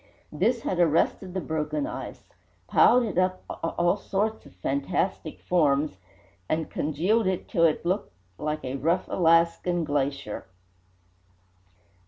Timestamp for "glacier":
9.83-10.47